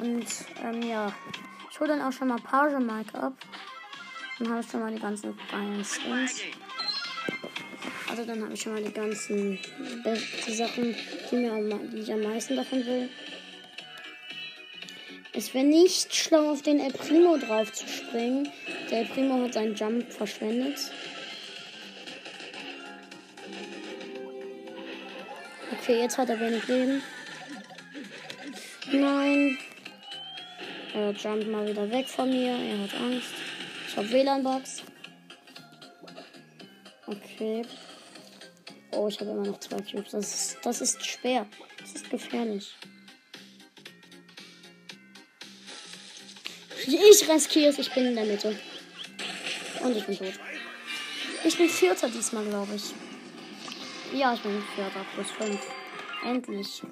[0.01, 0.27] Und
[0.63, 1.13] ähm, ja,
[1.71, 3.35] ich hole dann auch schon mal Page Mike ab.
[4.39, 6.41] Dann habe ich schon mal die ganzen geilen Skins.
[8.09, 9.59] Also dann habe ich schon mal die ganzen
[10.47, 10.97] die Sachen,
[11.31, 13.11] die, mir am, die ich am meisten davon will.
[15.33, 18.51] Es wäre nicht schlau, auf den El Primo drauf zu springen.
[18.91, 20.91] Der El Primo hat seinen Jump verschwendet.
[25.73, 27.03] Okay, jetzt hat er wenig Leben.
[28.91, 29.59] Nein.
[30.93, 32.57] Er jumpt mal wieder weg von mir.
[32.57, 33.33] Er hat Angst.
[33.89, 34.83] Ich habe WLAN-Bugs.
[37.07, 37.63] Okay.
[38.93, 40.13] Oh, ich habe immer noch zwei Cubes.
[40.13, 41.47] Das ist, das ist schwer.
[41.79, 42.77] Das ist gefährlich.
[46.87, 47.79] Ich riskiere es.
[47.79, 48.59] Ich bin in der Mitte.
[49.83, 50.41] Und ich bin tot.
[51.45, 52.93] Ich bin Vierter diesmal, glaube ich.
[54.13, 55.05] Ja, ich bin Vierter.
[55.15, 55.61] Plus fünf.
[56.25, 56.83] Endlich.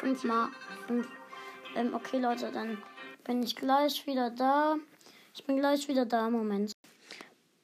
[0.00, 0.48] Fünfmal.
[0.86, 1.06] Fünf.
[1.74, 2.82] Ähm, okay, Leute, dann
[3.24, 4.76] bin ich gleich wieder da.
[5.34, 6.28] Ich bin gleich wieder da.
[6.28, 6.72] Moment.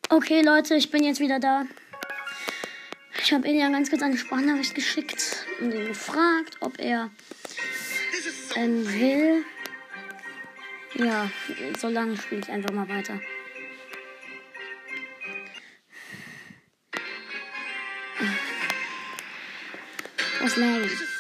[0.08, 1.64] Okay, Leute, ich bin jetzt wieder da.
[3.22, 7.10] Ich habe Elian ganz kurz eine Sprachnachricht geschickt und ihn gefragt, ob er
[8.22, 9.44] so ähm, will.
[10.94, 11.30] Ja,
[11.78, 13.20] solange spiele ich einfach mal weiter.
[20.40, 21.17] Was laggt?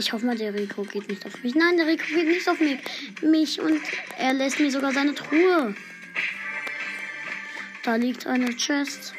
[0.00, 1.54] Ich hoffe mal, der Rico geht nicht auf mich.
[1.54, 2.78] Nein, der Rico geht nicht auf mich.
[3.20, 3.82] Mich und
[4.16, 5.74] er lässt mir sogar seine Truhe.
[7.82, 9.12] Da liegt eine Chest.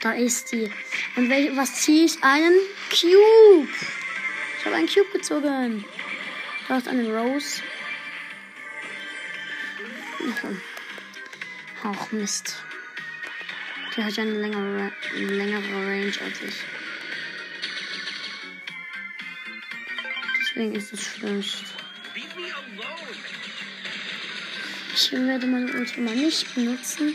[0.00, 0.70] Da ist die.
[1.16, 2.22] Und welch, was ziehe ich?
[2.22, 2.56] Einen
[2.88, 3.68] Cube.
[4.60, 5.84] Ich habe einen Cube gezogen.
[6.68, 7.60] Da ist eine Rose.
[11.82, 12.62] Ach Mist.
[13.96, 16.77] Die hat ja eine längere, längere Range als ich.
[20.58, 21.64] Deswegen ist es schlecht.
[24.92, 27.14] Ich werde meine Ulti mal nicht benutzen.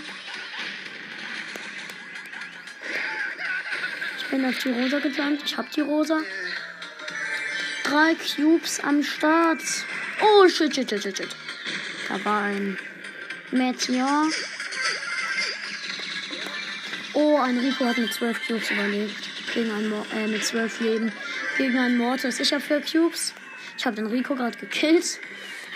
[4.18, 5.44] Ich bin auf die Rosa gejumpt.
[5.44, 6.22] Ich habe die Rosa.
[7.84, 9.62] Drei Cubes am Start.
[10.22, 11.36] Oh, shit, shit, shit, shit, shit.
[12.08, 12.78] Da war ein
[13.52, 14.30] Meteor.
[17.12, 19.30] Oh, ein Rico hat mit 12 Cubes überlebt.
[19.54, 21.12] Gegen ein Mo äh, mit 12 Leben.
[21.58, 22.39] Gegen einen Mortis.
[22.39, 23.34] Ich habe 4 Cubes.
[23.78, 25.20] Ich habe den Rico gerade gekillt.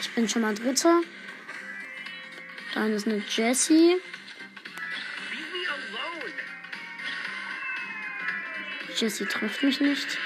[0.02, 1.02] Ich bin schon mal Dritter.
[2.74, 3.98] Dann ist eine Jessie.
[8.96, 10.18] Jessie trifft mich nicht.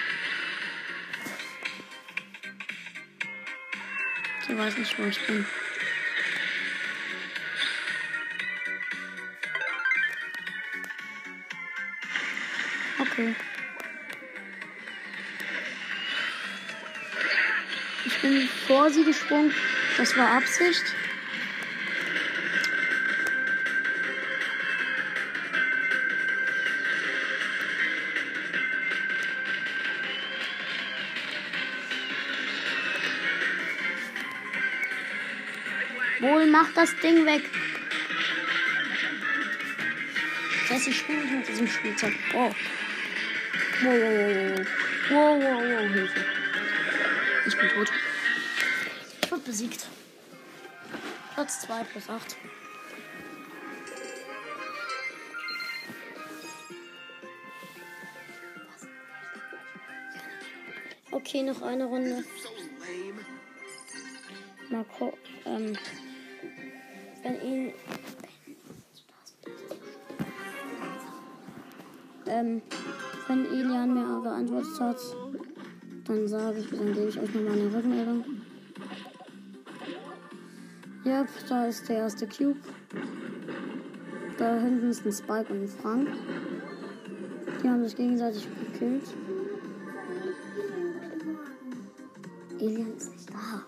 [4.47, 5.45] Sie weiß nicht, wo ich bin.
[12.99, 13.35] Okay.
[18.31, 19.53] Bin vor sie gesprungen.
[19.97, 20.83] Das war Absicht.
[36.19, 37.43] Wohl, mach das Ding weg.
[40.69, 42.13] Jessie spielt mit diesem Spielzeug.
[42.33, 42.51] Oh.
[43.83, 44.65] Wow, wow,
[45.09, 46.25] wow, wow, wow, wow, Hilfe.
[47.47, 47.91] Ich bin tot.
[49.51, 49.85] Besiegt.
[51.33, 52.37] Platz 2 plus 8.
[61.11, 62.23] Okay, noch eine Runde.
[64.69, 65.19] Mal gucken.
[65.45, 65.77] Ähm,
[67.23, 67.73] wenn ihn.
[72.25, 72.61] Ähm,
[73.27, 74.97] wenn Elian mir geantwortet hat,
[76.05, 78.40] dann sage ich, dann gebe ich euch nochmal eine Rückmeldung.
[81.03, 82.59] Yep, da ist der erste Cube.
[84.37, 86.09] Da hinten ist ein Spike und ein Frank.
[87.63, 89.03] Die haben sich gegenseitig gekillt.
[92.59, 93.65] Elian ist nicht da.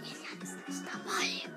[0.00, 1.52] Elian ist nicht dabei.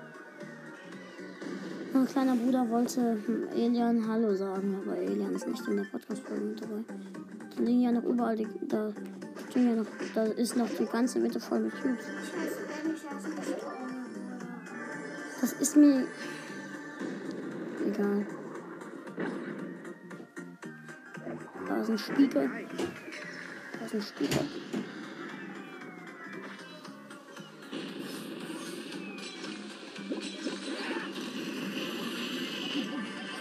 [1.94, 3.18] Mein kleiner Bruder wollte
[3.54, 6.84] Elian Hallo sagen, aber Elian ist nicht in der Podcast-Folge mit dabei.
[7.56, 8.92] Da liegen ja noch überall die, da,
[9.54, 12.04] ja noch, da ist noch die ganze Mitte voll mit Cubes.
[15.40, 16.06] Das ist mir
[17.86, 18.26] egal.
[21.66, 22.50] Da ist ein Spiegel.
[23.78, 24.40] Da ist ein Spiegel.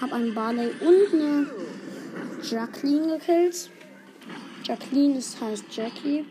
[0.02, 1.48] Hab einen Barley und eine
[2.42, 3.70] Jacqueline gekillt.
[4.70, 6.24] Jacqueline ist, heißt Jackie.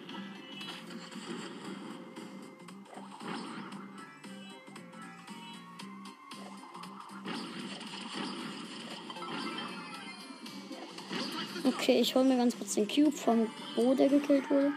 [11.65, 14.71] Okay, ich hole mir ganz kurz den Cube vom Bo, der gekillt wurde.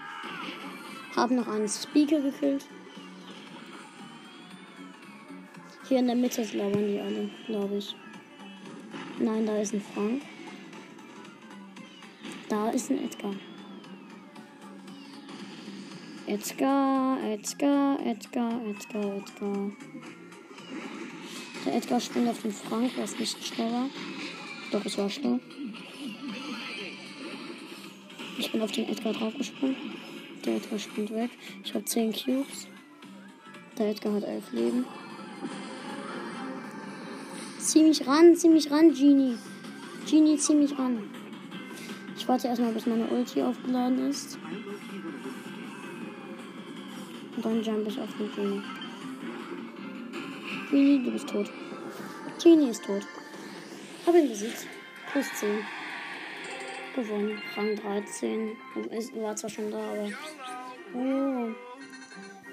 [1.15, 2.65] Hab noch einen Speaker gekillt.
[5.87, 7.95] Hier in der Mitte labern die alle, glaube ich.
[9.19, 10.23] Nein, da ist ein Frank.
[12.49, 13.35] Da ist ein Edgar.
[16.31, 19.71] Edgar, Edgar, Edgar, Edgar, Edgar.
[21.65, 23.89] Der Edgar springt auf den Frank, was nicht schlau war.
[24.71, 25.41] Doch, es war schlau.
[28.37, 29.75] Ich bin auf den Edgar draufgesprungen.
[30.45, 31.31] Der Edgar springt weg.
[31.65, 32.67] Ich habe 10 Cubes.
[33.77, 34.85] Der Edgar hat 11 Leben.
[37.59, 39.37] Zieh mich ran, zieh mich ran, Genie.
[40.09, 41.09] Genie, zieh mich ran.
[42.15, 44.37] Ich warte erstmal, bis meine Ulti aufgeladen ist.
[47.41, 48.61] Und dann jump ich auf den Genie.
[50.69, 51.49] Genie, du bist tot.
[52.43, 53.01] Genie ist tot.
[54.05, 54.67] Hab ihn besiegt.
[55.11, 55.49] Plus 10.
[56.95, 57.41] Gewonnen.
[57.55, 58.55] Rang 13.
[58.91, 60.09] Es war zwar schon da, aber.
[60.93, 61.49] Oh.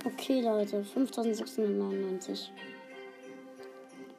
[0.07, 0.83] Okay, Leute.
[0.83, 2.51] 5699.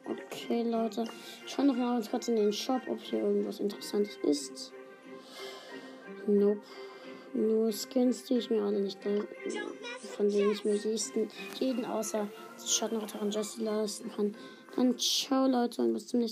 [0.04, 1.04] Okay, Leute.
[1.44, 4.72] Ich schaue noch mal kurz in den Shop, ob hier irgendwas Interessantes ist.
[6.28, 6.60] Nope.
[7.32, 9.02] Nur Skins, die ich mir alle nicht
[10.16, 11.28] von denen ich mir jeden,
[11.58, 12.28] jeden außer
[12.64, 14.34] Schattenritter und leisten kann.
[14.76, 16.28] Dann ciao, Leute, und bis zum nächsten Mal.